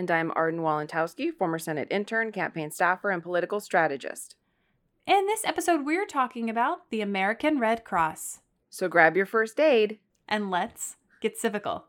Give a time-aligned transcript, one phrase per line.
[0.00, 4.34] And I'm Arden Walentowski, former Senate intern, campaign staffer, and political strategist.
[5.06, 8.40] In this episode, we're talking about the American Red Cross.
[8.70, 11.82] So grab your first aid and let's get civical.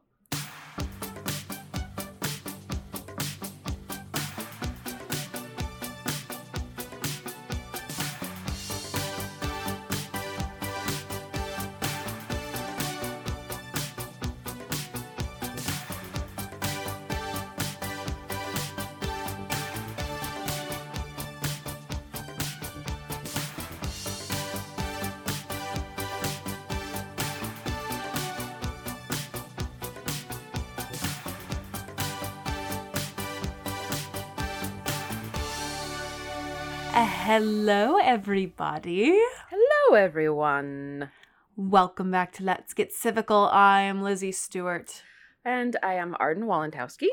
[36.93, 39.17] Hello, everybody.
[39.49, 41.09] Hello, everyone.
[41.55, 43.49] Welcome back to Let's Get Civical.
[43.51, 45.01] I am Lizzie Stewart.
[45.45, 47.07] And I am Arden Walentowski.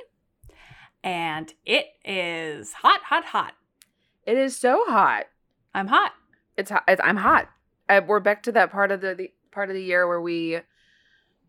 [1.05, 3.55] And it is hot, hot, hot.
[4.27, 5.27] It is so hot.
[5.73, 6.13] I'm hot.
[6.57, 6.83] It's hot.
[6.89, 7.49] It's, I'm hot.
[7.89, 10.59] I, we're back to that part of the, the part of the year where we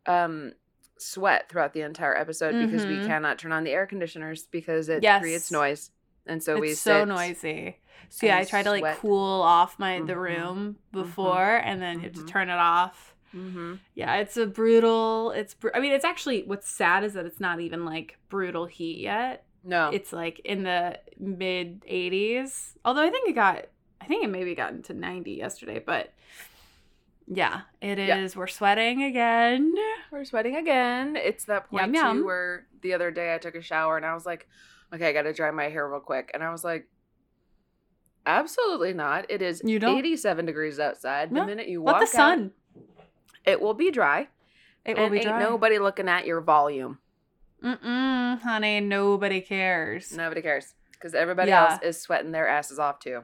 [0.05, 0.53] um
[0.99, 2.67] sweat throughout the entire episode mm-hmm.
[2.67, 3.07] because we mm-hmm.
[3.07, 5.19] cannot turn on the air conditioners because it yes.
[5.19, 5.89] creates noise.
[6.25, 7.77] And so it's we so noisy.
[8.09, 10.07] So yeah, I try to like cool off my mm-hmm.
[10.07, 11.01] the room mm-hmm.
[11.01, 11.69] before, mm-hmm.
[11.69, 12.27] and then you have to mm-hmm.
[12.27, 13.15] turn it off.
[13.35, 13.75] Mm-hmm.
[13.93, 15.31] Yeah, it's a brutal.
[15.31, 18.65] It's br- I mean, it's actually what's sad is that it's not even like brutal
[18.65, 19.45] heat yet.
[19.63, 22.73] No, it's like in the mid 80s.
[22.83, 23.65] Although I think it got,
[24.01, 26.13] I think it maybe got into 90 yesterday, but
[27.27, 28.07] yeah, it is.
[28.07, 28.39] Yeah.
[28.39, 29.75] We're sweating again.
[30.11, 31.15] We're sweating again.
[31.15, 34.15] It's that point yum, too where the other day I took a shower and I
[34.15, 34.47] was like,
[34.93, 36.87] okay, I got to dry my hair real quick, and I was like,
[38.25, 39.25] Absolutely not.
[39.29, 39.97] It is you don't?
[39.97, 41.31] 87 degrees outside.
[41.31, 42.51] The minute you walk Let the sun.
[42.75, 42.83] Out,
[43.45, 44.27] it will be dry.
[44.85, 45.39] It will be dry.
[45.39, 46.99] nobody looking at your volume.
[47.63, 50.11] Mm-mm, honey, nobody cares.
[50.15, 50.75] Nobody cares.
[50.91, 51.71] Because everybody yeah.
[51.71, 53.23] else is sweating their asses off too.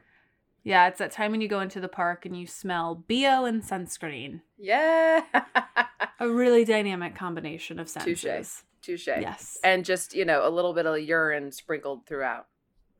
[0.63, 3.61] Yeah, it's that time when you go into the park and you smell BO and
[3.61, 4.41] sunscreen.
[4.57, 5.21] Yeah.
[6.19, 8.21] a really dynamic combination of senses.
[8.21, 8.63] Touche.
[8.85, 9.07] Touche.
[9.07, 9.57] Yes.
[9.63, 12.47] And just, you know, a little bit of urine sprinkled throughout.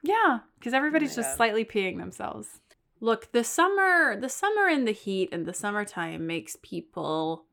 [0.02, 1.38] Yeah, because everybody's oh just God.
[1.38, 2.60] slightly peeing themselves.
[3.00, 7.46] Look, the summer, the summer and the heat and the summertime makes people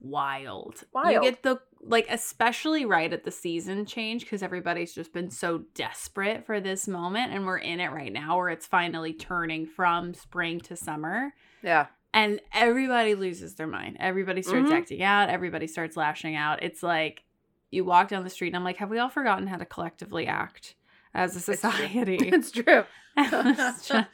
[0.00, 0.84] wild.
[0.92, 1.12] Wild.
[1.12, 5.64] You get the like especially right at the season change because everybody's just been so
[5.74, 10.14] desperate for this moment and we're in it right now where it's finally turning from
[10.14, 11.34] spring to summer.
[11.62, 11.86] Yeah.
[12.14, 13.96] And everybody loses their mind.
[14.00, 14.76] Everybody starts mm-hmm.
[14.76, 16.62] acting out, everybody starts lashing out.
[16.62, 17.24] It's like
[17.74, 20.26] you walk down the street and I'm like, have we all forgotten how to collectively
[20.26, 20.74] act?
[21.14, 22.18] as a society.
[22.20, 22.84] It's true.
[23.16, 24.08] it's, just,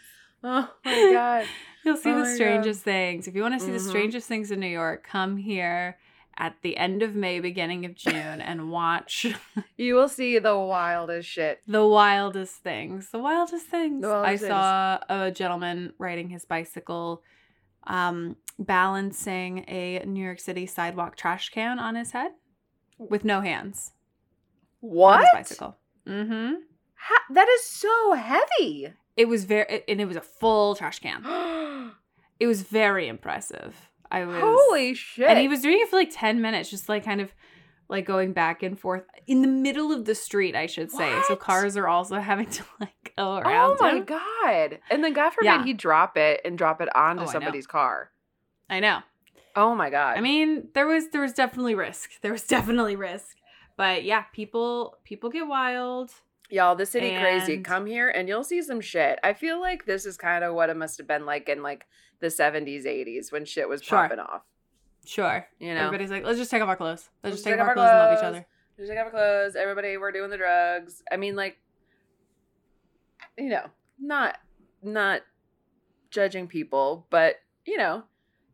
[0.45, 1.47] oh my god.
[1.85, 2.93] You'll see oh the strangest god.
[2.93, 3.27] things.
[3.27, 3.75] If you want to see mm-hmm.
[3.75, 5.97] the strangest things in New York, come here
[6.37, 9.27] at the end of May, beginning of June, and watch.
[9.77, 11.61] you will see the wildest shit.
[11.67, 13.11] The wildest things.
[13.11, 14.03] The wildest things.
[14.03, 17.23] The wildest I saw a gentleman riding his bicycle,
[17.87, 22.33] um, balancing a New York City sidewalk trash can on his head
[23.09, 23.93] with no hands.
[24.81, 25.27] What?
[25.33, 25.77] bicycle.
[26.07, 26.55] Mm-hmm.
[27.35, 28.93] that is so heavy.
[29.17, 31.25] It was very, and it was a full trash can.
[32.41, 33.91] it was very impressive.
[34.11, 37.05] I was holy shit, and he was doing it for like ten minutes, just like
[37.05, 37.33] kind of
[37.89, 41.15] like going back and forth in the middle of the street, I should say.
[41.15, 41.27] What?
[41.27, 43.77] So cars are also having to like go around.
[43.81, 44.05] Oh my him.
[44.05, 44.79] god!
[44.91, 45.65] And then God forbid yeah.
[45.65, 48.11] he drop it and drop it onto oh, somebody's I car.
[48.69, 49.01] I know.
[49.57, 50.17] Oh my god!
[50.17, 52.21] I mean, there was there was definitely risk.
[52.23, 53.37] There was definitely risk.
[53.77, 56.11] But yeah, people people get wild.
[56.51, 57.23] Y'all, the city and...
[57.23, 57.59] crazy.
[57.59, 59.19] Come here and you'll see some shit.
[59.23, 61.87] I feel like this is kind of what it must have been like in like
[62.19, 63.99] the 70s, 80s when shit was sure.
[63.99, 64.43] popping off.
[65.07, 65.47] Sure.
[65.59, 67.09] You know, everybody's like, let's just take off our clothes.
[67.23, 68.47] Let's, let's just take, take off our clothes, clothes and love each other.
[68.79, 69.57] Let's take off our clothes.
[69.57, 71.03] Everybody, we're doing the drugs.
[71.11, 71.59] I mean, like,
[73.39, 73.67] you know,
[73.99, 74.37] not
[74.83, 75.23] not
[76.11, 78.05] judging people, but you know,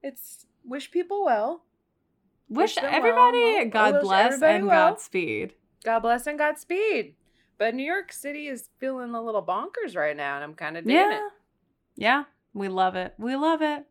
[0.02, 1.62] it's wish people well.
[2.48, 3.64] Wish, wish everybody well.
[3.66, 4.90] God bless everybody and well.
[4.90, 5.54] Godspeed.
[5.84, 7.14] God bless and Godspeed.
[7.58, 10.84] But New York City is feeling a little bonkers right now, and I'm kind of
[10.84, 11.16] digging yeah.
[11.16, 11.32] it.
[11.96, 13.14] Yeah, we love it.
[13.18, 13.86] We love it.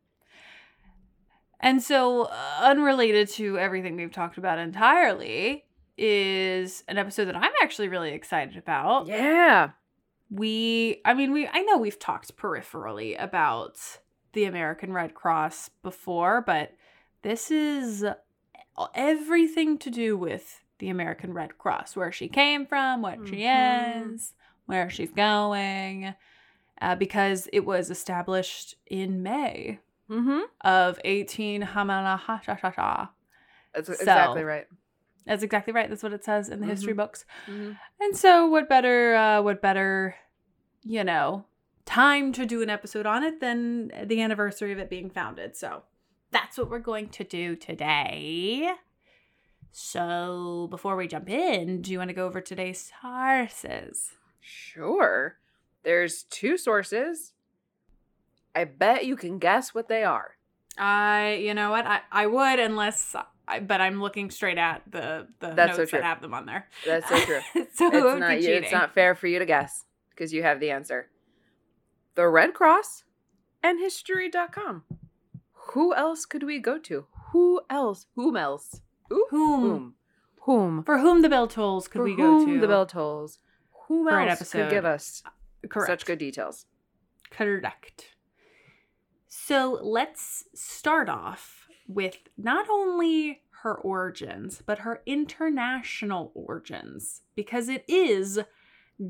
[1.60, 5.66] And so, uh, unrelated to everything we've talked about entirely,
[5.98, 9.08] is an episode that I'm actually really excited about.
[9.08, 9.72] Yeah.
[10.30, 13.78] We, I mean, we, I know we've talked peripherally about
[14.36, 16.74] the American Red Cross before, but
[17.24, 18.06] this is
[18.94, 23.34] everything to do with the American Red Cross, where she came from, what mm-hmm.
[23.34, 24.34] she is,
[24.68, 26.14] where she's going
[26.82, 29.80] uh, because it was established in May
[30.10, 30.42] mm-hmm.
[30.62, 32.20] of 18 Hamana
[33.74, 34.68] That's so, exactly right.
[35.26, 35.90] That's exactly right.
[35.90, 36.76] That's what it says in the mm-hmm.
[36.76, 37.26] history books.
[37.48, 37.72] Mm-hmm.
[38.02, 40.16] And so, what better, uh, what better,
[40.84, 41.46] you know,
[41.86, 45.56] time to do an episode on it than the anniversary of it being founded?
[45.56, 45.84] So,
[46.32, 48.72] that's what we're going to do today.
[49.72, 54.12] So, before we jump in, do you want to go over today's sources?
[54.40, 55.38] Sure.
[55.84, 57.34] There's two sources.
[58.56, 60.32] I bet you can guess what they are.
[60.78, 61.86] I, you know what?
[61.86, 63.16] I, I would unless,
[63.48, 66.46] I, but I'm looking straight at the the That's notes so that have them on
[66.46, 66.68] there.
[66.86, 67.42] That's so true.
[67.74, 70.72] so it's not you, it's not fair for you to guess because you have the
[70.72, 71.10] answer.
[72.16, 73.04] The Red Cross
[73.62, 74.84] and History.com.
[75.74, 77.08] Who else could we go to?
[77.32, 78.06] Who else?
[78.16, 78.80] Whom else?
[79.12, 79.62] Ooh, whom?
[79.62, 79.94] Whom?
[80.44, 80.84] Whom?
[80.84, 82.60] For whom the bell tolls could for we go to?
[82.60, 83.40] the bell tolls.
[83.88, 85.30] Whom else could give us uh,
[85.68, 85.90] Correct.
[85.90, 86.66] Such good details.
[87.32, 88.16] Correct.
[89.28, 97.84] So let's start off with not only her origins, but her international origins, because it
[97.88, 98.40] is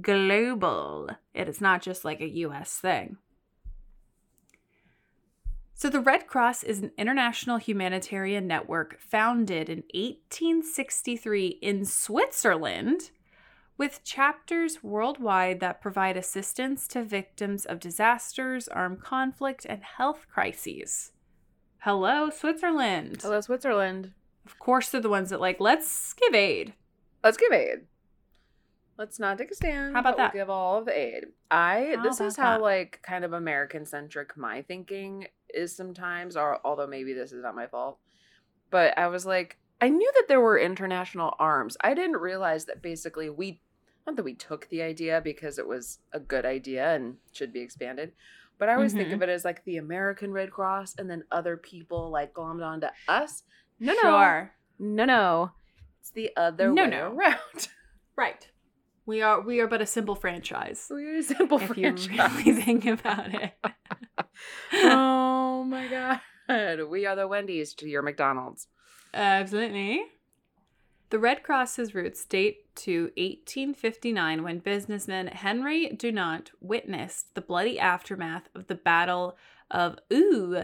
[0.01, 1.09] global.
[1.33, 3.17] It is not just like a US thing.
[5.77, 13.11] So, the Red Cross is an international humanitarian network founded in 1863 in Switzerland
[13.77, 21.11] with chapters worldwide that provide assistance to victims of disasters, armed conflict, and health crises.
[21.79, 23.19] Hello, Switzerland.
[23.21, 24.13] Hello, Switzerland.
[24.45, 26.73] Of course, they're the ones that like, let's give aid.
[27.21, 27.81] Let's give aid.
[28.97, 29.93] Let's not take a stand.
[29.93, 30.33] How about that?
[30.33, 31.25] We'll give all of the aid.
[31.51, 31.95] I.
[31.97, 32.61] How this is how that?
[32.61, 37.55] like kind of American centric my thinking is sometimes, or although maybe this is not
[37.55, 37.97] my fault.
[38.71, 41.75] But I was like, I knew that there were international arms.
[41.81, 43.61] I didn't realize that basically we
[44.05, 47.61] not that we took the idea because it was a good idea and should be
[47.61, 48.13] expanded,
[48.59, 49.01] but I always mm-hmm.
[49.01, 52.63] think of it as like the American Red Cross and then other people like glommed
[52.63, 53.43] onto us.
[53.79, 54.51] No, sure.
[54.79, 55.51] no, no, no.
[55.99, 57.11] It's the other no, way no.
[57.11, 57.67] around.
[58.15, 58.47] right.
[59.05, 60.87] We are we are but a simple franchise.
[60.89, 62.07] We are a simple if franchise.
[62.07, 63.53] you really think about it.
[64.73, 66.19] oh my god.
[66.89, 68.67] We are the Wendy's to your McDonald's.
[69.13, 70.03] Absolutely.
[71.11, 78.49] The Red Cross's roots date to 1859 when businessman Henry Dunant witnessed the bloody aftermath
[78.55, 79.37] of the Battle
[79.69, 80.63] of Ooh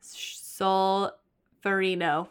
[0.00, 2.28] Solferino.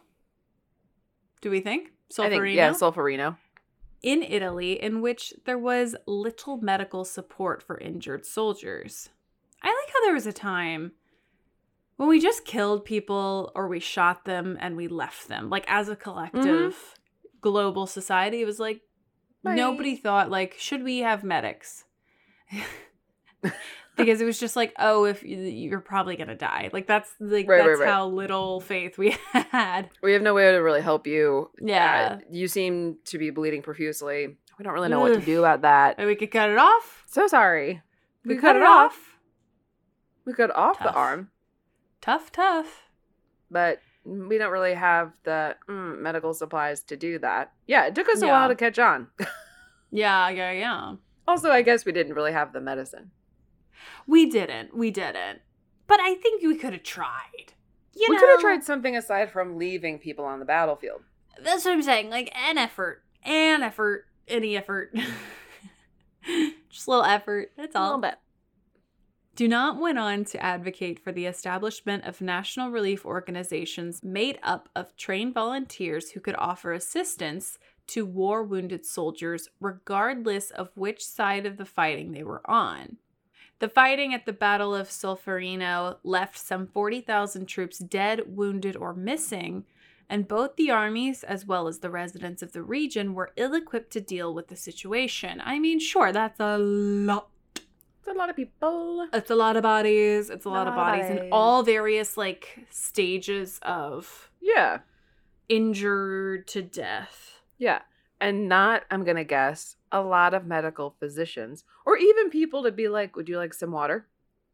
[1.41, 1.91] Do we think?
[2.11, 2.29] Solferino?
[2.29, 3.37] Think, yeah, Solferino.
[4.07, 9.09] In Italy, in which there was little medical support for injured soldiers.
[9.61, 10.93] I like how there was a time
[11.97, 15.89] when we just killed people or we shot them and we left them like as
[15.89, 17.37] a collective mm-hmm.
[17.41, 18.81] global society it was like
[19.43, 19.55] Bye.
[19.55, 21.85] nobody thought like should we have medics
[23.97, 26.69] because it was just like, oh, if you're probably gonna die.
[26.71, 27.89] Like that's like right, that's right, right.
[27.89, 29.89] how little faith we had.
[30.01, 31.49] We have no way to really help you.
[31.59, 34.37] Yeah, uh, you seem to be bleeding profusely.
[34.57, 35.95] We don't really know what to do about that.
[35.97, 37.03] And we could cut it off.
[37.07, 37.81] So sorry.
[38.25, 38.91] We, we cut, cut, it off.
[38.91, 39.19] off.
[40.25, 40.87] We cut off tough.
[40.87, 41.29] the arm.
[42.01, 42.89] Tough, tough.
[43.51, 47.51] But we don't really have the mm, medical supplies to do that.
[47.67, 48.27] Yeah, it took us yeah.
[48.27, 49.07] a while to catch on.
[49.91, 50.95] yeah, yeah, yeah.
[51.27, 53.11] Also, I guess we didn't really have the medicine.
[54.05, 54.75] We didn't.
[54.75, 55.41] We didn't.
[55.87, 57.53] But I think we could have tried.
[57.95, 61.01] You we could have tried something aside from leaving people on the battlefield.
[61.41, 62.09] That's what I'm saying.
[62.09, 64.93] Like an effort, an effort, any effort.
[66.69, 67.51] Just a little effort.
[67.57, 67.83] That's all.
[67.83, 68.15] A little bit.
[69.35, 74.95] Dunant went on to advocate for the establishment of national relief organizations made up of
[74.97, 81.57] trained volunteers who could offer assistance to war wounded soldiers, regardless of which side of
[81.57, 82.97] the fighting they were on.
[83.59, 89.65] The fighting at the Battle of Solferino left some 40,000 troops dead, wounded, or missing,
[90.09, 93.91] and both the armies as well as the residents of the region were ill equipped
[93.93, 95.41] to deal with the situation.
[95.43, 97.29] I mean, sure, that's a lot
[98.07, 99.07] it's a lot of people.
[99.11, 100.29] It's a lot of bodies.
[100.29, 104.79] It's a lot, lot of bodies in all various like stages of yeah,
[105.49, 107.41] injured to death.
[107.57, 107.81] Yeah.
[108.19, 112.71] And not, I'm going to guess, a lot of medical physicians or even people to
[112.71, 114.07] be like, would you like some water?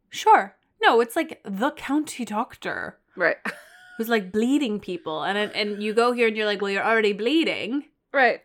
[0.10, 0.56] Sure.
[0.82, 3.00] No, it's like the county doctor.
[3.16, 3.38] Right.
[3.98, 5.24] who's like bleeding people.
[5.24, 7.86] And, and you go here and you're like, well, you're already bleeding.
[8.12, 8.42] Right.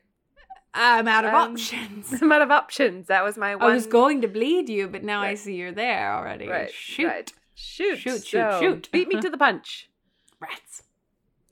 [0.75, 2.13] I'm out of um, options.
[2.23, 3.09] I'm out of options.
[3.09, 3.71] That was my one.
[3.71, 5.31] I was going to bleed you, but now right.
[5.31, 6.47] I see you're there already.
[6.47, 6.71] Right.
[6.71, 7.07] Shoot.
[7.07, 7.33] Right.
[7.55, 7.99] Shoot.
[7.99, 8.89] Shoot, shoot, so, shoot.
[8.93, 9.91] Beat me to the punch.
[10.41, 10.83] Rats.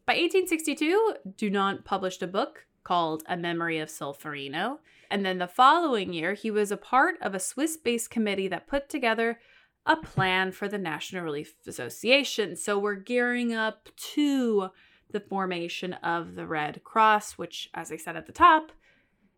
[0.06, 4.78] By 1862, Dunant published a book called A Memory of Solferino.
[5.10, 8.66] And then the following year, he was a part of a Swiss based committee that
[8.66, 9.38] put together
[9.86, 12.56] a plan for the National Relief Association.
[12.56, 14.70] So we're gearing up to
[15.10, 18.72] the formation of the Red Cross, which, as I said at the top,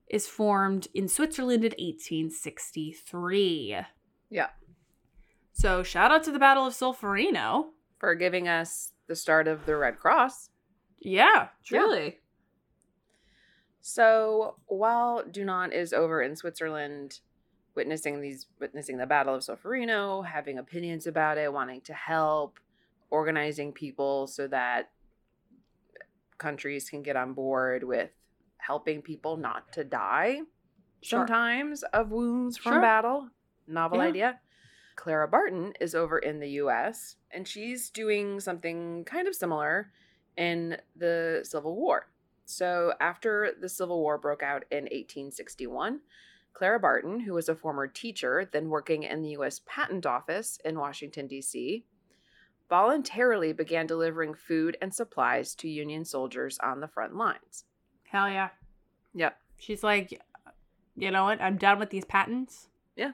[0.08, 3.76] is formed in Switzerland in 1863.
[4.30, 4.48] Yeah.
[5.52, 7.66] So shout out to the Battle of Solferino
[7.98, 10.50] for giving us the start of the Red Cross.
[11.00, 12.04] Yeah, truly.
[12.04, 12.12] Yeah.
[13.88, 17.20] So while Dunant is over in Switzerland
[17.74, 22.60] witnessing these witnessing the Battle of Solferino, having opinions about it, wanting to help,
[23.08, 24.90] organizing people so that
[26.36, 28.10] countries can get on board with
[28.58, 30.42] helping people not to die
[31.00, 31.20] sure.
[31.20, 32.82] sometimes of wounds from sure.
[32.82, 33.30] battle.
[33.66, 34.04] Novel yeah.
[34.04, 34.40] idea.
[34.96, 39.92] Clara Barton is over in the US and she's doing something kind of similar
[40.36, 42.08] in the Civil War.
[42.50, 46.00] So, after the Civil War broke out in 1861,
[46.54, 49.60] Clara Barton, who was a former teacher, then working in the U.S.
[49.66, 51.84] Patent Office in Washington, D.C.,
[52.70, 57.64] voluntarily began delivering food and supplies to Union soldiers on the front lines.
[58.04, 58.48] Hell yeah.
[59.12, 59.36] Yep.
[59.58, 60.18] She's like,
[60.96, 61.42] you know what?
[61.42, 62.68] I'm done with these patents.
[62.96, 63.12] Yeah.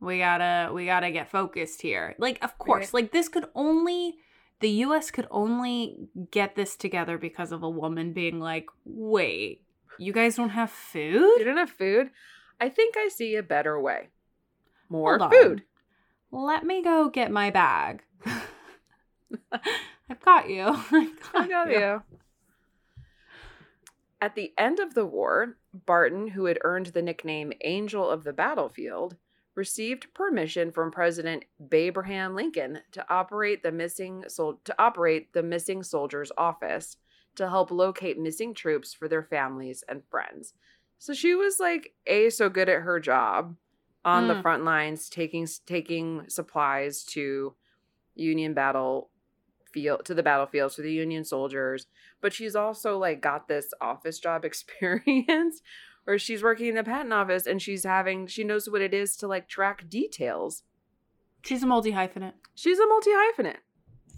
[0.00, 2.14] We gotta we gotta get focused here.
[2.18, 3.04] Like, of course, right.
[3.04, 4.16] like this could only
[4.60, 5.96] the US could only
[6.30, 9.62] get this together because of a woman being like, wait,
[9.98, 11.38] you guys don't have food?
[11.38, 12.10] You don't have food?
[12.60, 14.08] I think I see a better way.
[14.88, 15.62] More food.
[16.30, 18.02] Let me go get my bag.
[19.52, 20.62] I've got you.
[20.92, 21.78] I've got, I got you.
[21.78, 22.02] you.
[24.20, 28.34] At the end of the war, Barton, who had earned the nickname Angel of the
[28.34, 29.16] Battlefield,
[29.54, 35.82] received permission from President Abraham Lincoln to operate the missing sol- to operate the missing
[35.82, 36.96] soldiers office
[37.36, 40.54] to help locate missing troops for their families and friends.
[40.98, 43.56] So she was like a so good at her job
[44.04, 44.28] on mm.
[44.28, 47.54] the front lines taking taking supplies to
[48.14, 49.10] Union battle
[49.72, 51.86] field to the battlefield for the Union soldiers,
[52.20, 55.62] but she's also like got this office job experience
[56.04, 59.16] where she's working in the patent office and she's having she knows what it is
[59.16, 60.62] to like track details.
[61.42, 62.34] She's a multi hyphenate.
[62.54, 63.58] She's a multi hyphenate.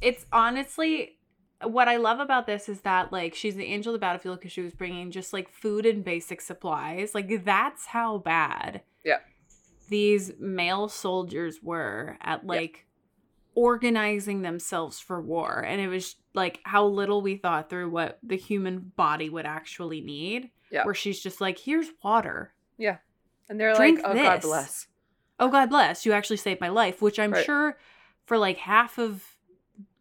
[0.00, 1.18] It's honestly
[1.62, 4.52] what I love about this is that like she's the angel of the battlefield because
[4.52, 7.14] she was bringing just like food and basic supplies.
[7.14, 8.82] Like that's how bad.
[9.04, 9.18] Yeah.
[9.88, 12.86] These male soldiers were at like
[13.54, 18.36] organizing themselves for war and it was like how little we thought through what the
[18.36, 20.84] human body would actually need yeah.
[20.84, 22.52] where she's just like here's water.
[22.78, 22.96] Yeah.
[23.48, 24.22] And they're Drink like oh this.
[24.22, 24.86] god bless.
[25.38, 26.04] Oh god bless.
[26.04, 27.44] You actually saved my life which i'm right.
[27.44, 27.76] sure
[28.24, 29.24] for like half of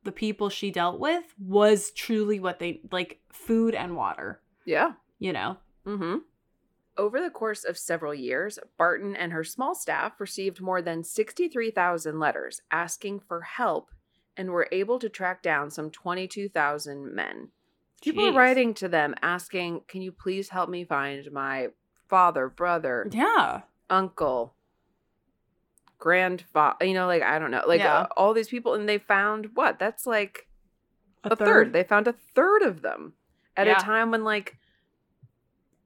[0.04, 4.42] the people she dealt with was truly what they like food and water.
[4.66, 4.94] Yeah.
[5.20, 5.58] You know?
[5.86, 6.18] Mm-hmm.
[6.98, 12.20] Over the course of several years, Barton and her small staff received more than 63,000
[12.20, 13.92] letters asking for help
[14.36, 17.50] and were able to track down some 22,000 men.
[18.02, 21.70] People are writing to them asking, Can you please help me find my
[22.10, 24.56] father, brother, yeah, uncle,
[26.00, 26.86] grandfather?
[26.86, 28.00] You know, like, I don't know, like yeah.
[28.00, 28.74] uh, all these people.
[28.74, 29.78] And they found what?
[29.78, 30.48] That's like
[31.24, 31.46] a, a third.
[31.46, 31.74] third.
[31.74, 33.14] They found a third of them
[33.56, 33.78] at yeah.
[33.78, 34.58] a time when, like,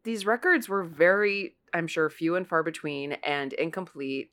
[0.03, 4.31] these records were very, I'm sure, few and far between and incomplete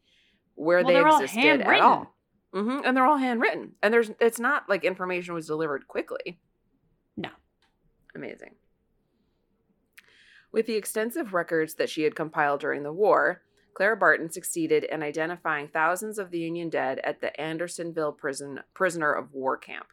[0.54, 2.14] where well, they existed at all.
[2.54, 2.84] Mm-hmm.
[2.84, 3.72] And they're all handwritten.
[3.82, 6.38] And there's, it's not like information was delivered quickly.
[8.14, 8.54] Amazing.
[10.52, 13.42] With the extensive records that she had compiled during the war,
[13.74, 19.12] Clara Barton succeeded in identifying thousands of the Union dead at the Andersonville prison prisoner
[19.12, 19.86] of war camp.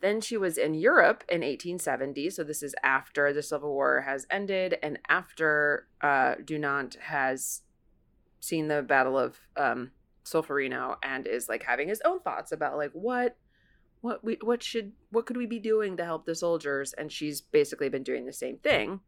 [0.00, 2.30] Then she was in Europe in 1870.
[2.30, 7.62] So this is after the Civil War has ended and after uh, Dunant has
[8.40, 9.90] seen the Battle of um,
[10.24, 13.36] Solferino and is like having his own thoughts about like what
[14.00, 17.40] what we what should what could we be doing to help the soldiers and she's
[17.40, 19.00] basically been doing the same thing.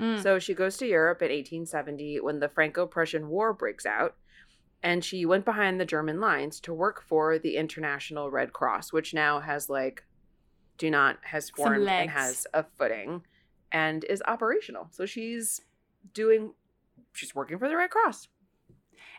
[0.00, 0.22] Mm.
[0.22, 4.16] So she goes to Europe in 1870 when the Franco-Prussian War breaks out
[4.82, 9.14] and she went behind the German lines to work for the International Red Cross, which
[9.14, 10.04] now has like
[10.78, 13.22] Dunant has formed and has a footing
[13.72, 14.88] and is operational.
[14.90, 15.62] So she's
[16.12, 16.52] doing,
[17.12, 18.28] she's working for the Red Cross.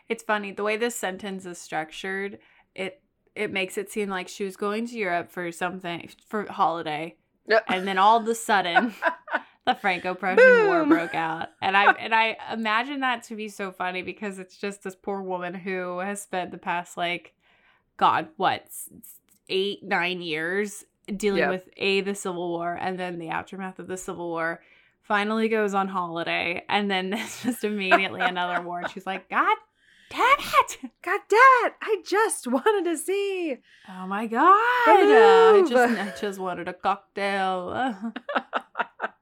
[0.08, 2.38] It's funny the way this sentence is structured.
[2.74, 3.02] It
[3.38, 7.14] it makes it seem like she was going to Europe for something for holiday,
[7.46, 7.64] yep.
[7.68, 8.94] and then all of a sudden.
[9.66, 14.02] the Franco-Prussian War broke out, and I and I imagine that to be so funny
[14.02, 17.34] because it's just this poor woman who has spent the past like,
[17.98, 18.66] God, what,
[19.48, 23.96] eight nine years dealing with a the Civil War and then the aftermath of the
[23.96, 24.60] Civil War.
[25.02, 28.80] Finally goes on holiday, and then there's just immediately another war.
[28.80, 29.56] And she's like, God
[30.10, 30.78] damn it!
[31.02, 31.72] God damn it!
[31.82, 33.56] I just wanted to see.
[33.88, 34.42] Oh my god!
[34.46, 37.72] I just, I just wanted a cocktail.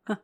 [0.09, 0.17] I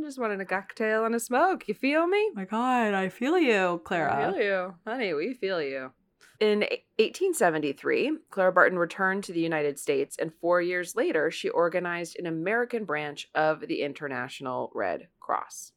[0.00, 1.68] just wanted a cocktail and a smoke.
[1.68, 2.30] You feel me?
[2.34, 4.28] my god, I feel you, Clara.
[4.28, 4.74] I feel you.
[4.86, 5.92] Honey, we feel you.
[6.40, 6.60] In
[6.98, 12.26] 1873, Clara Barton returned to the United States, and four years later, she organized an
[12.26, 15.70] American branch of the International Red Cross.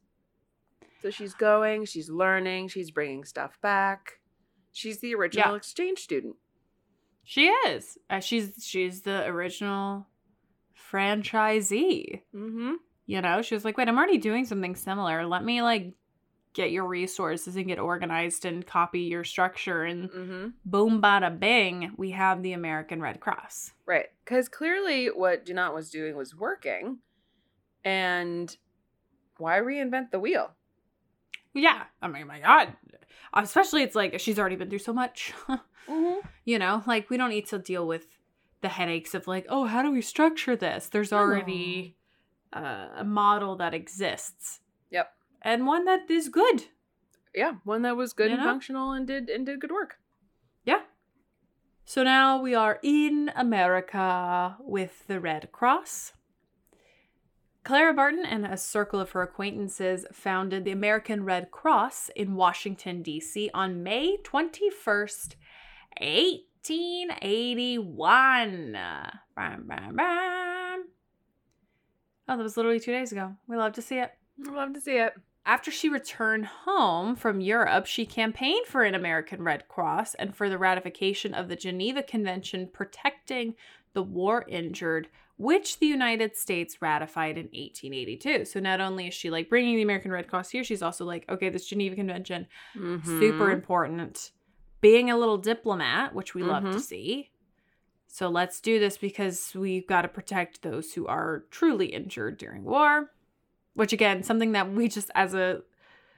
[1.06, 4.14] So she's going, she's learning, she's bringing stuff back.
[4.72, 5.56] She's the original yeah.
[5.56, 6.34] exchange student.
[7.22, 7.96] She is.
[8.10, 10.08] Uh, she's she's the original
[10.90, 12.22] franchisee.
[12.34, 12.72] Mm-hmm.
[13.06, 15.24] You know, she was like, "Wait, I'm already doing something similar.
[15.28, 15.94] Let me like
[16.54, 20.48] get your resources and get organized and copy your structure and mm-hmm.
[20.64, 25.90] boom bada bing we have the american red cross right because clearly what dunant was
[25.90, 26.96] doing was working
[27.84, 28.56] and
[29.36, 30.56] why reinvent the wheel
[31.56, 32.74] yeah i mean my god
[33.34, 36.26] especially it's like she's already been through so much mm-hmm.
[36.44, 38.06] you know like we don't need to deal with
[38.60, 41.96] the headaches of like oh how do we structure this there's already
[42.52, 45.12] uh, a model that exists yep
[45.46, 46.64] and one that is good.
[47.32, 48.48] Yeah, one that was good you and know?
[48.48, 49.98] functional and did and did good work.
[50.64, 50.80] Yeah.
[51.84, 56.14] So now we are in America with the Red Cross.
[57.66, 63.02] Clara Barton and a circle of her acquaintances founded the American Red Cross in Washington,
[63.02, 63.50] D.C.
[63.52, 65.34] on May 21st,
[65.98, 68.72] 1881.
[68.72, 70.84] Bam, bam, bam.
[72.28, 73.34] Oh, that was literally two days ago.
[73.48, 74.12] We love to see it.
[74.38, 75.14] We love to see it.
[75.44, 80.48] After she returned home from Europe, she campaigned for an American Red Cross and for
[80.48, 83.56] the ratification of the Geneva Convention protecting
[83.92, 88.44] the war injured, which the United States ratified in 1882.
[88.46, 91.24] So not only is she like bringing the American Red Cross here, she's also like,
[91.28, 92.46] okay, this Geneva Convention,
[92.76, 93.20] mm-hmm.
[93.20, 94.32] super important.
[94.80, 96.50] Being a little diplomat, which we mm-hmm.
[96.50, 96.78] love to mm-hmm.
[96.78, 97.30] see.
[98.08, 102.64] So let's do this because we've got to protect those who are truly injured during
[102.64, 103.10] war
[103.76, 105.60] which again something that we just as a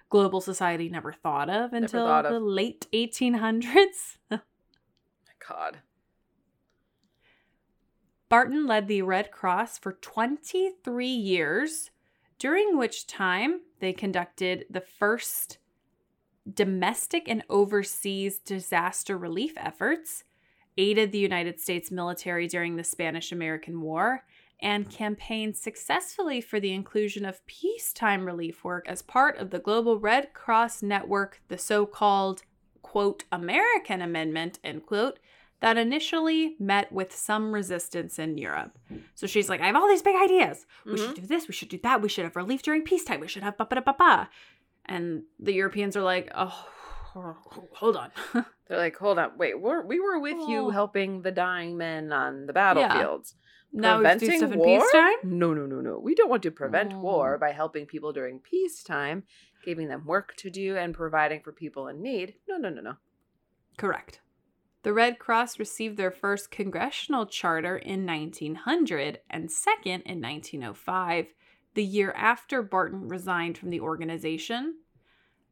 [0.08, 2.32] global society never thought of until thought of.
[2.32, 4.40] the late 1800s my
[5.46, 5.78] god
[8.28, 11.90] barton led the red cross for 23 years
[12.38, 15.58] during which time they conducted the first
[16.52, 20.24] domestic and overseas disaster relief efforts
[20.76, 24.24] aided the united states military during the spanish american war
[24.60, 29.98] and campaigned successfully for the inclusion of peacetime relief work as part of the Global
[29.98, 32.42] Red Cross Network, the so called,
[32.82, 35.20] quote, American Amendment, end quote,
[35.60, 38.78] that initially met with some resistance in Europe.
[39.14, 40.66] So she's like, I have all these big ideas.
[40.84, 41.06] We mm-hmm.
[41.06, 43.42] should do this, we should do that, we should have relief during peacetime, we should
[43.42, 44.30] have ba ba ba ba.
[44.86, 46.66] And the Europeans are like, oh,
[47.74, 48.10] hold on.
[48.68, 50.48] They're like, hold on, wait, we're, we were with oh.
[50.48, 53.34] you helping the dying men on the battlefields.
[53.36, 53.44] Yeah.
[53.70, 54.80] Now preventing war?
[54.80, 55.16] peacetime?
[55.24, 55.98] No, no, no, no.
[55.98, 57.00] We don't want to prevent oh.
[57.00, 59.24] war by helping people during peacetime,
[59.64, 62.34] giving them work to do, and providing for people in need.
[62.48, 62.94] No, no, no, no.
[63.76, 64.20] Correct.
[64.82, 71.26] The Red Cross received their first congressional charter in 1900 and second in 1905,
[71.74, 74.76] the year after Barton resigned from the organization.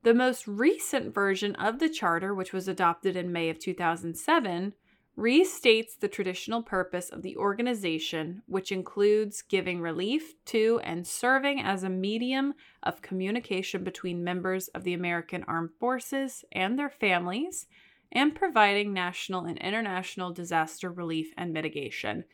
[0.04, 4.74] The most recent version of the charter, which was adopted in May of 2007,
[5.18, 11.82] restates the traditional purpose of the organization, which includes giving relief to and serving as
[11.82, 17.66] a medium of communication between members of the American Armed Forces and their families
[18.12, 22.24] and providing national and international disaster relief and mitigation.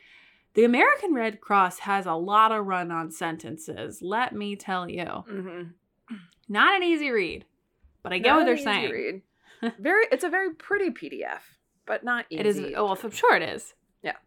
[0.53, 5.03] The American Red Cross has a lot of run on sentences, let me tell you.
[5.05, 5.63] Mm-hmm.
[6.47, 7.45] Not an easy read,
[8.03, 8.91] but I get not what they're saying.
[8.91, 9.21] Read.
[9.79, 11.39] very, it's a very pretty PDF,
[11.85, 12.39] but not easy.
[12.39, 12.59] It is.
[12.75, 13.73] Oh, well, I'm sure it is.
[14.03, 14.17] Yeah.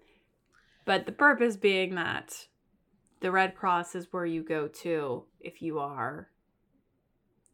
[0.85, 2.47] But the purpose being that
[3.21, 6.29] the Red Cross is where you go to if you are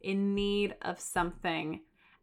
[0.00, 1.80] in need of something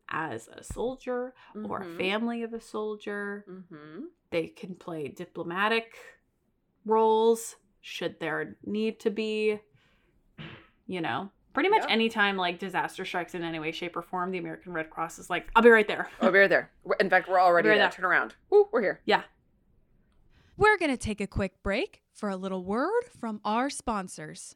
[0.10, 1.70] as a soldier mm-hmm.
[1.70, 1.98] or a mm-hmm.
[1.98, 3.46] family of a soldier.
[3.50, 4.06] Mm-hmm.
[4.32, 5.96] They can play diplomatic
[6.86, 9.60] roles should there need to be,
[10.88, 14.38] you know, pretty much anytime like disaster strikes in any way, shape, or form, the
[14.38, 16.10] American Red Cross is like, I'll be right there.
[16.22, 16.72] I'll be right there.
[17.00, 17.90] In fact, we're already right there.
[17.90, 18.36] Turn around.
[18.54, 19.02] Ooh, we're here.
[19.06, 19.24] Yeah.
[20.58, 24.56] We're going to take a quick break for a little word from our sponsors.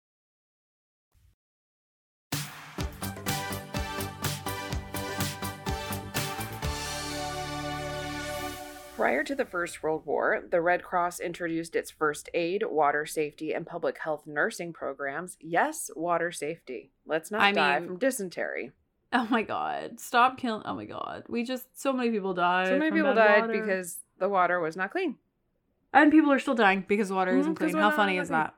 [9.01, 13.53] Prior to the First World War, the Red Cross introduced its first aid, water safety,
[13.53, 15.37] and public health nursing programs.
[15.39, 16.91] Yes, water safety.
[17.05, 18.71] Let's not I die mean, from dysentery.
[19.11, 19.99] Oh my god.
[19.99, 20.61] Stop killing.
[20.65, 21.23] Oh my god.
[21.27, 22.67] We just, so many people died.
[22.67, 23.59] So many people died water.
[23.59, 25.15] because the water was not clean.
[25.91, 27.75] And people are still dying because the water mm-hmm, isn't clean.
[27.75, 28.53] How funny is that?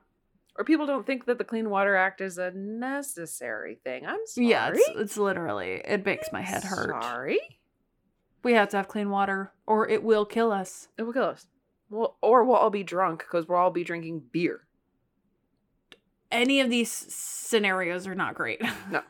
[0.56, 4.06] Or people don't think that the Clean Water Act is a necessary thing.
[4.06, 4.46] I'm sorry.
[4.46, 6.90] Yeah, it's, it's literally, it makes my head hurt.
[7.02, 7.40] Sorry?
[8.44, 10.88] We have to have clean water, or it will kill us.
[10.98, 11.46] It will kill us.
[11.88, 14.66] Well, or we'll all be drunk because we'll all be drinking beer.
[16.30, 18.60] Any of these scenarios are not great.
[18.90, 19.00] no.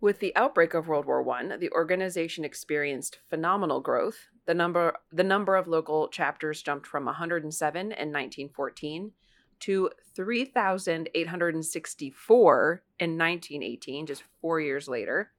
[0.00, 4.26] With the outbreak of World War I, the organization experienced phenomenal growth.
[4.46, 9.12] The number the number of local chapters jumped from 107 in 1914
[9.60, 15.30] to 3,864 in 1918, just four years later.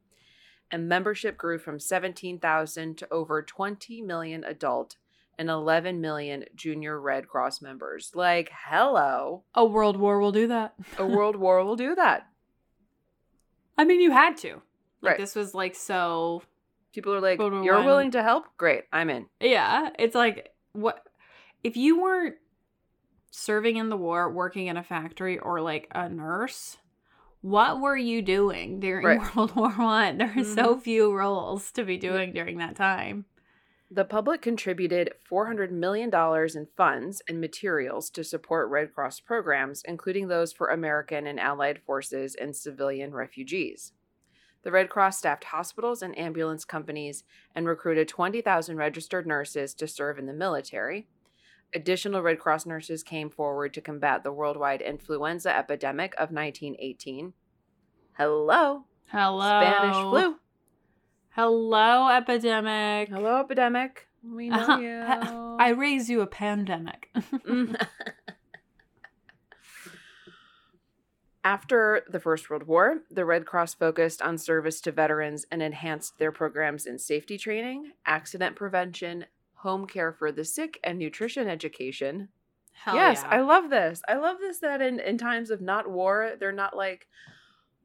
[0.76, 4.98] And membership grew from 17,000 to over 20 million adult
[5.40, 8.12] and 11 million junior Red Cross members.
[8.14, 9.44] Like, hello.
[9.54, 10.74] A world war will do that.
[10.98, 12.28] a world war will do that.
[13.78, 14.56] I mean, you had to.
[15.00, 15.18] Like, right.
[15.18, 16.44] This was like so.
[16.92, 18.44] People are like, you're willing to help?
[18.58, 19.28] Great, I'm in.
[19.40, 19.92] Yeah.
[19.98, 21.08] It's like, what?
[21.64, 22.36] If you weren't
[23.32, 26.76] serving in the war, working in a factory, or like a nurse,
[27.46, 29.36] what were you doing during right.
[29.36, 30.18] World War One?
[30.18, 30.56] There are mm-hmm.
[30.56, 33.26] so few roles to be doing during that time.
[33.92, 40.28] The public contributed $400 million in funds and materials to support Red Cross programs, including
[40.28, 43.92] those for American and Allied forces and civilian refugees.
[44.64, 50.18] The Red Cross staffed hospitals and ambulance companies and recruited 20,000 registered nurses to serve
[50.18, 51.06] in the military.
[51.76, 57.34] Additional Red Cross nurses came forward to combat the worldwide influenza epidemic of 1918.
[58.14, 58.86] Hello.
[59.12, 59.62] Hello.
[59.62, 60.38] Spanish flu.
[61.32, 63.10] Hello, epidemic.
[63.10, 64.08] Hello, epidemic.
[64.24, 65.02] We know uh, you.
[65.60, 67.14] I raise you a pandemic.
[71.44, 76.18] After the First World War, the Red Cross focused on service to veterans and enhanced
[76.18, 79.26] their programs in safety training, accident prevention,
[79.66, 82.30] home care for the sick, and nutrition education.
[82.72, 83.30] Hell yes, yeah.
[83.30, 84.02] I love this.
[84.08, 87.08] I love this that in, in times of not war, they're not like,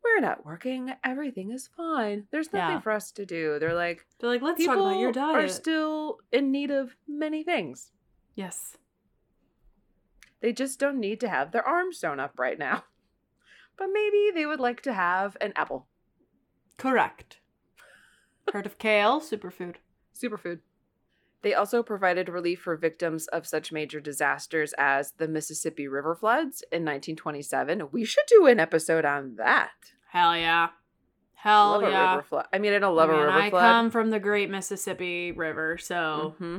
[0.04, 0.92] we're not working.
[1.02, 2.26] Everything is fine.
[2.30, 2.80] There's nothing yeah.
[2.80, 3.58] for us to do.
[3.58, 5.44] They're like, they're like, let's talk about your diet.
[5.44, 7.92] Are still in need of many things.
[8.34, 8.76] Yes.
[10.40, 12.84] They just don't need to have their arms sewn up right now.
[13.76, 15.86] But maybe they would like to have an apple.
[16.76, 17.40] Correct.
[18.52, 19.22] Heard of kale?
[19.22, 19.76] Superfood.
[20.14, 20.58] Superfood.
[21.42, 26.62] They also provided relief for victims of such major disasters as the Mississippi River floods
[26.70, 27.88] in 1927.
[27.92, 29.70] We should do an episode on that.
[30.11, 30.68] Hell yeah.
[31.35, 32.11] Hell love yeah.
[32.11, 32.46] river flood.
[32.53, 33.64] I mean, I don't love I mean, a river I flood.
[33.64, 36.35] I come from the Great Mississippi River, so.
[36.35, 36.59] Mm-hmm.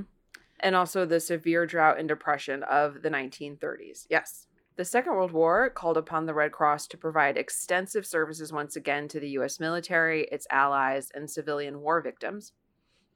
[0.60, 4.08] And also the severe drought and depression of the 1930s.
[4.10, 4.48] Yes.
[4.78, 9.08] The Second World War called upon the Red Cross to provide extensive services once again
[9.10, 9.60] to the U.S.
[9.60, 12.54] military, its allies, and civilian war victims.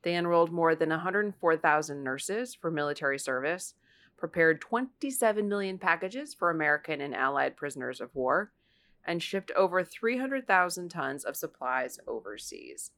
[0.05, 3.73] They enrolled more than 104,000 nurses for military service,
[4.17, 8.51] prepared 27 million packages for American and Allied prisoners of war,
[9.03, 12.91] and shipped over 300,000 tons of supplies overseas.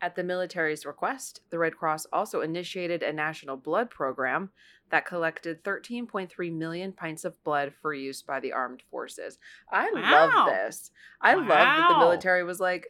[0.00, 4.50] At the military's request, the Red Cross also initiated a national blood program
[4.90, 9.38] that collected 13.3 million pints of blood for use by the armed forces.
[9.70, 10.10] I wow.
[10.26, 10.90] love this.
[11.20, 11.40] I wow.
[11.42, 12.88] love that the military was like,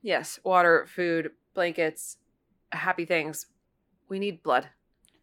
[0.00, 2.16] yes, water, food, blankets,
[2.72, 3.46] happy things.
[4.08, 4.68] We need blood.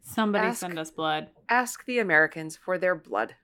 [0.02, 1.30] Somebody ask, send us blood.
[1.50, 3.36] Ask the Americans for their blood.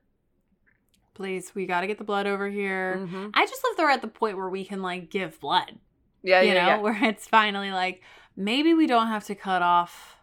[1.14, 2.98] Please, we got to get the blood over here.
[3.00, 3.30] Mm-hmm.
[3.34, 5.80] I just love they're at the point where we can like give blood.
[6.24, 6.78] Yeah, you yeah, know, yeah.
[6.82, 8.02] where it's finally like
[8.36, 10.18] maybe we don't have to cut off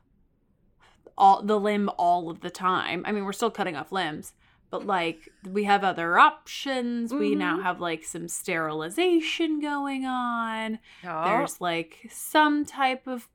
[1.16, 3.02] all the limb all of the time.
[3.04, 4.32] I mean, we're still cutting off limbs,
[4.70, 7.10] but like we have other options.
[7.10, 7.20] Mm-hmm.
[7.20, 7.64] We now Mm-hmm.
[7.64, 10.78] have like some sterilization going on.
[11.04, 11.24] Oh.
[11.24, 13.28] There's like some type of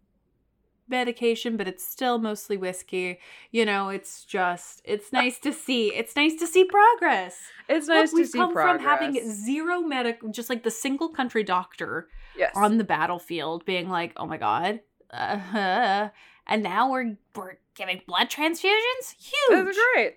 [0.87, 3.19] medication, but it's still mostly whiskey.
[3.51, 5.93] You know, it's just it's nice to see.
[5.93, 7.37] It's nice to see progress.
[7.69, 11.09] It's nice Look, to we've see come from having zero medical, just like the single
[11.09, 12.51] country doctor yes.
[12.55, 16.09] on the battlefield, being like, "Oh my god," uh,
[16.47, 19.15] and now we're we're giving blood transfusions.
[19.17, 19.65] Huge.
[19.65, 20.15] That's great.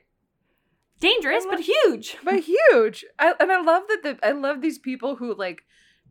[0.99, 2.17] Dangerous, love, but huge.
[2.25, 3.05] But huge.
[3.19, 5.63] I, and I love that the I love these people who like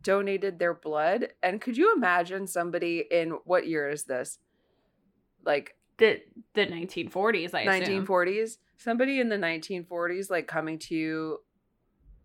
[0.05, 1.29] donated their blood.
[1.43, 4.37] And could you imagine somebody in what year is this?
[5.45, 6.21] Like the
[6.53, 8.58] the 1940s, I 1940s.
[8.77, 11.39] Somebody in the 1940s like coming to you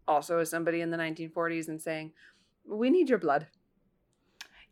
[0.09, 2.13] also as somebody in the 1940s and saying,
[2.67, 3.47] "We need your blood."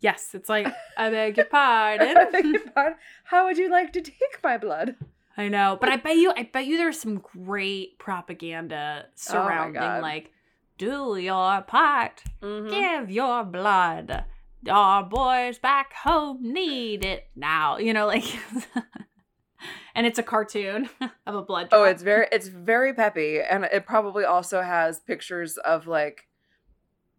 [0.01, 2.17] Yes, it's like I beg your pardon.
[2.19, 2.99] I beg your pardon.
[3.25, 4.97] How would you like to take my blood?
[5.37, 10.01] I know, but I bet you, I bet you, there's some great propaganda Oh surrounding
[10.03, 10.33] like,
[10.79, 12.71] do your part, Mhm.
[12.71, 14.25] give your blood.
[14.69, 17.79] Our boys back home need it now.
[17.79, 18.25] You know, like,
[19.95, 20.89] and it's a cartoon
[21.27, 21.69] of a blood.
[21.73, 26.25] Oh, it's very it's very peppy and it probably also has pictures of like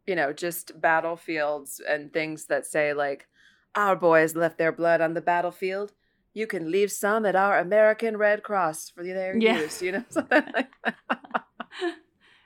[0.08, 3.28] you know, just battlefields and things that say like
[3.76, 5.94] our boys left their blood on the battlefield.
[6.34, 9.60] You can leave some at our American Red Cross for their Yeah.
[9.60, 10.96] use, you know, something like that.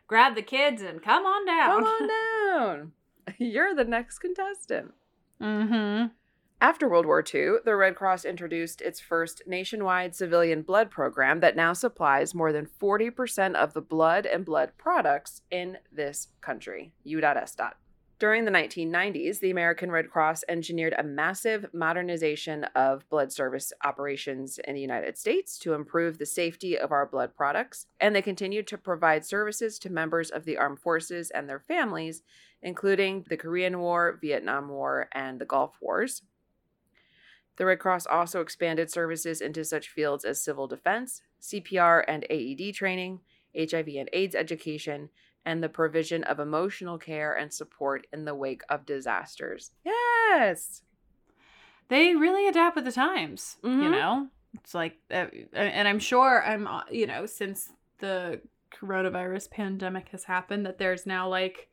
[0.07, 1.83] grab the kids and come on down.
[1.83, 2.91] Come on down.
[3.37, 4.93] You're the next contestant.
[5.41, 6.07] Mm-hmm.
[6.61, 11.57] After World War II, the Red Cross introduced its first nationwide civilian blood program that
[11.57, 16.93] now supplies more than 40% of the blood and blood products in this country.
[17.03, 17.57] U.S.
[18.23, 24.59] During the 1990s, the American Red Cross engineered a massive modernization of blood service operations
[24.59, 28.65] in the United States to improve the safety of our blood products, and they continued
[28.67, 32.23] to provide services to members of the armed forces and their families,
[32.61, 36.21] including the Korean War, Vietnam War, and the Gulf Wars.
[37.57, 42.73] The Red Cross also expanded services into such fields as civil defense, CPR and AED
[42.73, 43.19] training,
[43.53, 45.09] HIV and AIDS education,
[45.45, 49.71] and the provision of emotional care and support in the wake of disasters.
[49.85, 50.81] Yes.
[51.89, 53.83] They really adapt with the times, mm-hmm.
[53.83, 54.27] you know?
[54.55, 58.39] It's like, uh, and I'm sure I'm, uh, you know, since the
[58.73, 61.69] coronavirus pandemic has happened, that there's now like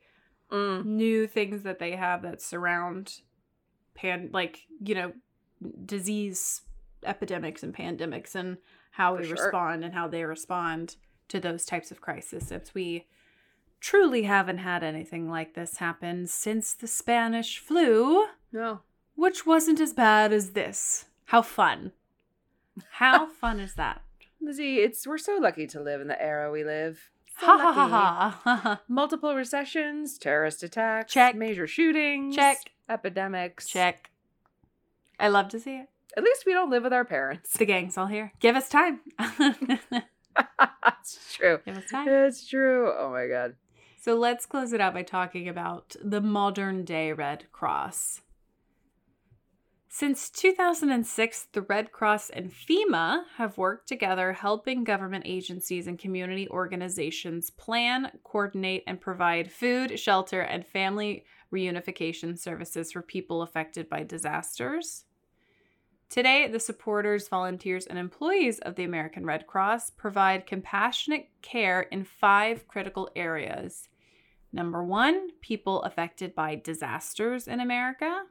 [0.50, 0.84] mm.
[0.84, 3.20] new things that they have that surround
[3.94, 5.12] pan, like, you know,
[5.84, 6.62] disease
[7.04, 8.56] epidemics and pandemics and
[8.92, 9.36] how we sure.
[9.36, 10.96] respond and how they respond
[11.28, 13.06] to those types of crises since we
[13.80, 18.26] truly haven't had anything like this happen since the Spanish flu.
[18.52, 18.80] No.
[19.16, 21.06] Which wasn't as bad as this.
[21.26, 21.92] How fun.
[22.92, 24.02] How fun is that?
[24.40, 27.10] Lizzie, it's we're so lucky to live in the era we live.
[27.38, 34.10] So ha, ha ha ha Multiple recessions, terrorist attacks, check, major shootings, check, epidemics, check.
[35.18, 35.88] I love to see it.
[36.16, 37.52] At least we don't live with our parents.
[37.52, 38.32] The gang's all here.
[38.40, 39.00] Give us time.
[39.20, 41.60] it's true.
[41.64, 42.08] Give us time.
[42.08, 42.92] It's true.
[42.98, 43.54] Oh my god.
[44.02, 48.22] So let's close it out by talking about the modern day Red Cross.
[49.90, 56.48] Since 2006, the Red Cross and FEMA have worked together helping government agencies and community
[56.48, 64.02] organizations plan, coordinate, and provide food, shelter, and family reunification services for people affected by
[64.02, 65.04] disasters.
[66.08, 72.04] Today, the supporters, volunteers, and employees of the American Red Cross provide compassionate care in
[72.04, 73.89] five critical areas.
[74.52, 78.22] Number one, people affected by disasters in America.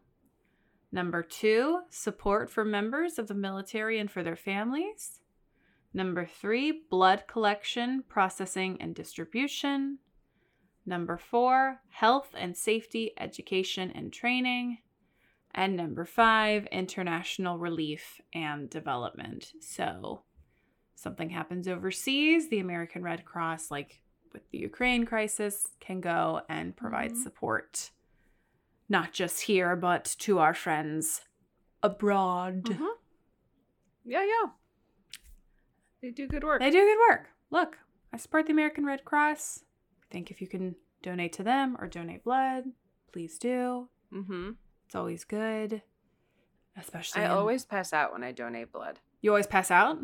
[0.91, 5.21] Number two, support for members of the military and for their families.
[5.93, 9.99] Number three, blood collection, processing, and distribution.
[10.85, 14.79] Number four, health and safety education and training.
[15.53, 19.53] And number five, international relief and development.
[19.61, 20.23] So,
[20.95, 24.01] something happens overseas, the American Red Cross, like
[24.33, 27.23] with the Ukraine crisis, can go and provide mm-hmm.
[27.23, 27.91] support,
[28.87, 31.21] not just here, but to our friends
[31.83, 32.63] abroad.
[32.63, 32.85] Mm-hmm.
[34.05, 34.49] Yeah, yeah.
[36.01, 36.61] They do good work.
[36.61, 37.29] They do good work.
[37.51, 37.77] Look,
[38.13, 39.63] I support the American Red Cross.
[40.03, 42.65] I think if you can donate to them or donate blood,
[43.11, 43.89] please do.
[44.13, 44.51] Mm-hmm.
[44.85, 45.81] It's always good.
[46.77, 47.31] Especially I in...
[47.31, 48.99] always pass out when I donate blood.
[49.21, 49.99] You always pass out?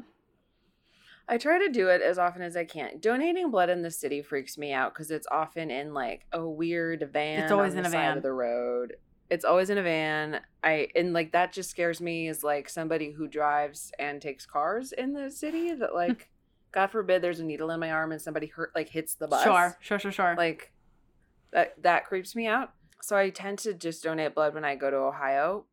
[1.28, 3.00] I try to do it as often as I can.
[3.00, 7.10] Donating blood in the city freaks me out because it's often in like a weird
[7.12, 7.44] van.
[7.44, 8.98] It's always in a van of the road.
[9.30, 10.42] It's always in a van.
[10.64, 14.92] I and like that just scares me as like somebody who drives and takes cars
[14.92, 15.96] in the city that hmm.
[15.96, 16.30] like
[16.72, 19.44] God forbid there's a needle in my arm and somebody hurt like hits the bus.
[19.44, 20.36] Sure, sure, sure, sure.
[20.38, 20.74] Like
[21.52, 22.74] that that creeps me out.
[23.02, 25.66] So I tend to just donate blood when I go to Ohio.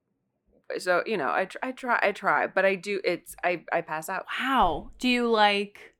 [0.79, 3.01] So you know, I try, I try, I try, but I do.
[3.05, 4.27] It's I I pass out.
[4.41, 4.91] Wow.
[4.99, 5.95] Do you like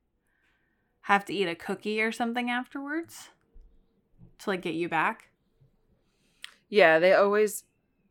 [1.01, 3.29] have to eat a cookie or something afterwards
[4.39, 5.29] to like get you back?
[6.69, 7.63] Yeah, they always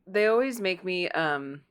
[0.07, 1.63] they always make me um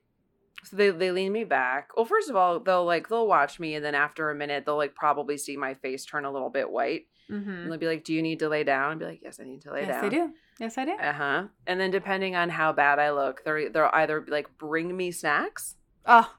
[0.64, 1.90] so they they lean me back.
[1.96, 4.76] Well, first of all, they'll like they'll watch me and then after a minute they'll
[4.76, 7.06] like probably see my face turn a little bit white.
[7.32, 7.50] Mm-hmm.
[7.50, 9.44] And they'll be like, "Do you need to lay down?" And be like, "Yes, I
[9.44, 10.32] need to lay yes, down." Yes, I do.
[10.60, 10.92] Yes, I do.
[10.92, 11.44] Uh huh.
[11.66, 15.10] And then depending on how bad I look, they're they'll either be like bring me
[15.10, 15.76] snacks.
[16.04, 16.30] Oh,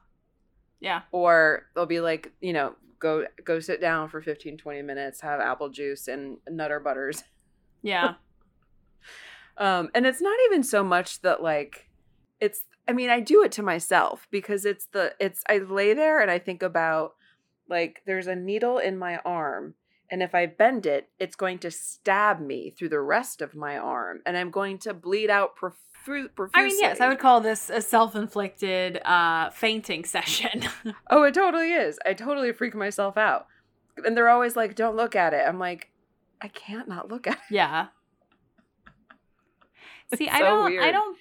[0.80, 1.02] yeah.
[1.12, 5.40] Or they'll be like, you know, go go sit down for 15, 20 minutes, have
[5.40, 7.24] apple juice and nutter butters.
[7.82, 8.14] Yeah.
[9.58, 11.88] um, and it's not even so much that like
[12.40, 16.20] it's I mean, I do it to myself because it's the it's I lay there
[16.20, 17.14] and I think about
[17.68, 19.74] like there's a needle in my arm
[20.14, 23.76] and if I bend it, it's going to stab me through the rest of my
[23.76, 25.74] arm, and I'm going to bleed out prof-
[26.04, 26.50] profusely.
[26.54, 30.68] I mean, yes, I would call this a self-inflicted uh, fainting session.
[31.10, 31.98] oh, it totally is.
[32.06, 33.48] I totally freak myself out,
[34.04, 35.90] and they're always like, "Don't look at it." I'm like,
[36.40, 37.40] I can't not look at it.
[37.50, 37.88] Yeah.
[40.14, 40.66] See, I don't.
[40.66, 40.84] Weird.
[40.84, 41.18] I don't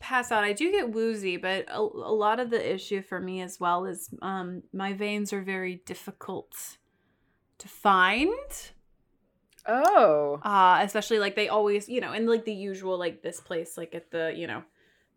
[0.00, 0.42] pass out.
[0.42, 3.84] I do get woozy, but a, a lot of the issue for me as well
[3.84, 6.78] is um, my veins are very difficult
[7.62, 8.30] to find.
[9.66, 10.40] Oh.
[10.42, 13.94] Uh, especially like they always, you know, in like the usual like this place, like
[13.94, 14.62] at the, you know,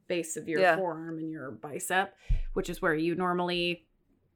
[0.08, 0.76] base of your yeah.
[0.76, 2.16] forearm and your bicep,
[2.54, 3.86] which is where you normally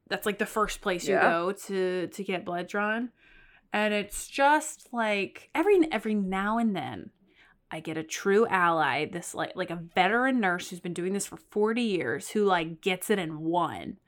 [0.08, 1.30] that's like the first place you yeah.
[1.30, 3.10] go to to get blood drawn.
[3.72, 7.10] And it's just like every every now and then
[7.70, 11.26] I get a true ally, this like like a veteran nurse who's been doing this
[11.26, 13.98] for 40 years who like gets it in one.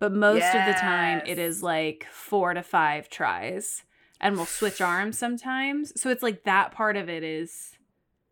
[0.00, 0.56] But most yes.
[0.56, 3.84] of the time it is like 4 to 5 tries
[4.20, 5.92] and we'll switch arms sometimes.
[6.00, 7.78] So it's like that part of it is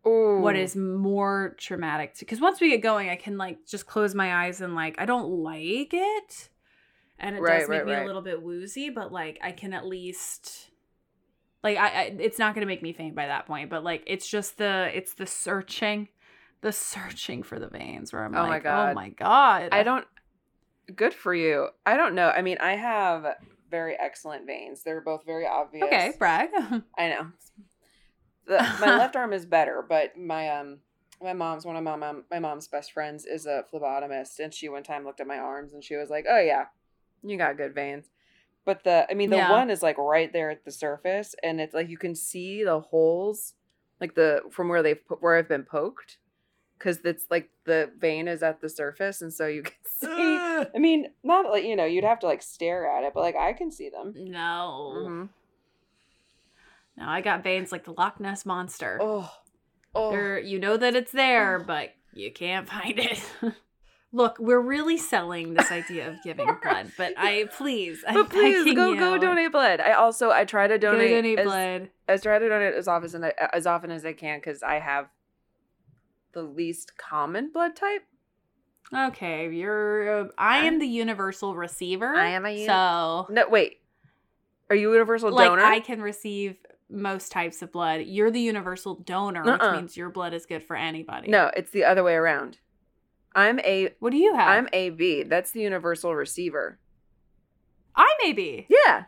[0.08, 0.40] Ooh.
[0.40, 4.44] what is more traumatic because once we get going i can like just close my
[4.44, 6.48] eyes and like i don't like it
[7.18, 8.04] and it right, does make right, me right.
[8.04, 10.70] a little bit woozy but like i can at least
[11.64, 14.04] like I, I it's not going to make me faint by that point but like
[14.06, 16.08] it's just the it's the searching
[16.60, 18.90] the searching for the veins where i'm oh like my oh god.
[18.90, 20.06] oh my god i don't
[20.94, 21.68] good for you.
[21.86, 22.28] I don't know.
[22.28, 23.26] I mean i have
[23.70, 24.82] very excellent veins.
[24.82, 25.84] They're both very obvious.
[25.84, 26.50] okay brag.
[26.98, 27.26] I know.
[28.46, 30.78] The, my left arm is better, but my um
[31.22, 34.68] my mom's one of my mom my mom's best friends is a phlebotomist, and she
[34.68, 36.66] one time looked at my arms and she was like, "Oh yeah,
[37.22, 38.06] you got good veins."
[38.64, 39.50] But the I mean the yeah.
[39.50, 42.80] one is like right there at the surface, and it's like you can see the
[42.80, 43.54] holes,
[44.00, 46.18] like the from where they've put where I've been poked,
[46.78, 50.06] because it's like the vein is at the surface, and so you can see.
[50.08, 53.36] I mean, not like you know you'd have to like stare at it, but like
[53.36, 54.14] I can see them.
[54.16, 54.94] No.
[54.96, 55.24] Mm-hmm.
[56.96, 58.98] Now I got veins like the Loch Ness monster.
[59.00, 59.30] Oh,
[59.94, 60.10] oh.
[60.10, 61.64] They're, you know that it's there, oh.
[61.64, 63.22] but you can't find it.
[64.10, 68.74] Look, we're really selling this idea of giving blood, but I please, but I'm please
[68.74, 68.98] go you.
[68.98, 69.80] go donate blood.
[69.80, 71.90] I also I try to donate, donate as, blood.
[72.08, 75.08] I try to donate as often as, as often as I can because I have
[76.32, 78.02] the least common blood type.
[78.94, 80.20] Okay, you're.
[80.20, 82.14] Uh, I am the universal receiver.
[82.14, 83.80] I am a uni- so no wait.
[84.70, 85.62] Are you universal donor?
[85.62, 86.56] Like I can receive
[86.90, 88.02] most types of blood.
[88.06, 89.72] You're the universal donor, uh-uh.
[89.72, 91.30] which means your blood is good for anybody.
[91.30, 92.58] No, it's the other way around.
[93.34, 93.94] I'm a.
[94.00, 94.48] What do you have?
[94.48, 95.24] I'm AB.
[95.24, 96.78] That's the universal receiver.
[97.94, 98.66] I'm AB.
[98.70, 99.04] Yeah.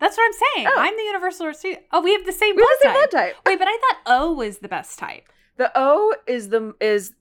[0.00, 0.68] That's what I'm saying.
[0.70, 0.78] Oh.
[0.78, 1.80] I'm the universal receiver.
[1.92, 3.10] Oh, we have the same, blood, the same type.
[3.10, 3.36] blood type.
[3.44, 5.24] Wait, but I thought O was the best type.
[5.60, 7.12] The O is the is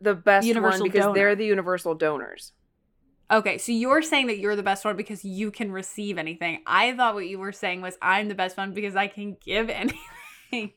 [0.00, 1.14] the best universal one because donor.
[1.14, 2.50] they're the universal donors.
[3.30, 6.60] Okay, so you're saying that you're the best one because you can receive anything.
[6.66, 9.70] I thought what you were saying was I'm the best one because I can give
[9.70, 10.00] anything.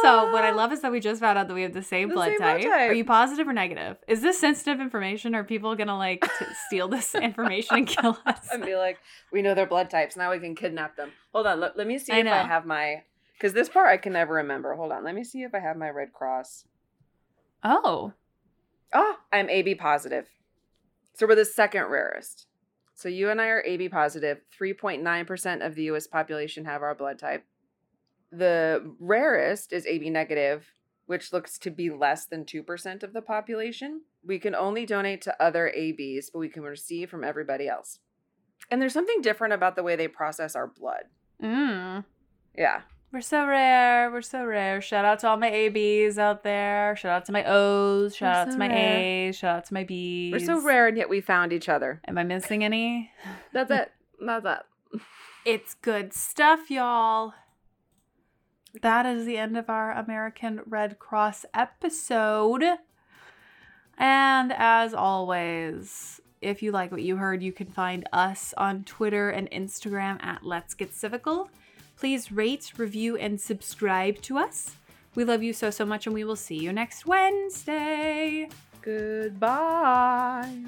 [0.00, 2.08] so what I love is that we just found out that we have the same,
[2.08, 2.62] the blood, same type.
[2.62, 2.90] blood, type.
[2.90, 3.98] Are you positive or negative?
[4.08, 5.34] Is this sensitive information?
[5.34, 8.48] Are people gonna like t- steal this information and kill us?
[8.50, 9.00] and be like,
[9.30, 10.16] we know their blood types.
[10.16, 11.12] Now we can kidnap them.
[11.34, 11.60] Hold on.
[11.60, 12.32] Let, let me see I if know.
[12.32, 13.02] I have my.
[13.36, 14.74] Because this part I can never remember.
[14.74, 15.04] Hold on.
[15.04, 16.64] Let me see if I have my Red Cross.
[17.62, 18.12] Oh.
[18.94, 20.26] Oh, I'm AB positive.
[21.14, 22.46] So we're the second rarest.
[22.94, 24.40] So you and I are AB positive.
[24.58, 27.44] 3.9% of the US population have our blood type.
[28.32, 30.66] The rarest is AB negative,
[31.04, 34.02] which looks to be less than 2% of the population.
[34.24, 37.98] We can only donate to other ABs, but we can receive from everybody else.
[38.70, 41.04] And there's something different about the way they process our blood.
[41.42, 42.04] Mm.
[42.56, 42.80] Yeah.
[43.16, 44.10] We're so rare.
[44.10, 44.82] We're so rare.
[44.82, 46.94] Shout out to all my ABs out there.
[46.96, 48.14] Shout out to my O's.
[48.14, 48.98] Shout We're out so to my rare.
[48.98, 49.36] A's.
[49.38, 50.32] Shout out to my B's.
[50.32, 52.02] We're so rare, and yet we found each other.
[52.06, 53.10] Am I missing any?
[53.54, 53.90] That's it.
[54.20, 55.00] That's it.
[55.46, 57.32] It's good stuff, y'all.
[58.82, 62.64] That is the end of our American Red Cross episode.
[63.96, 69.30] And as always, if you like what you heard, you can find us on Twitter
[69.30, 71.48] and Instagram at Let's Get Civical.
[71.96, 74.76] Please rate, review, and subscribe to us.
[75.14, 78.48] We love you so, so much, and we will see you next Wednesday.
[78.82, 80.66] Goodbye.